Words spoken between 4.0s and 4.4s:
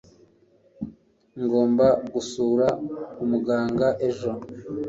ejo.